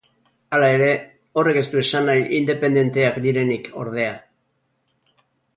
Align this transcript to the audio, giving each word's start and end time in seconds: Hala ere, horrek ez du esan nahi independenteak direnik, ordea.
Hala 0.55 0.69
ere, 0.77 0.87
horrek 1.41 1.59
ez 1.61 1.63
du 1.75 1.79
esan 1.83 2.09
nahi 2.11 2.25
independenteak 2.39 3.23
direnik, 3.27 3.73
ordea. 3.85 4.21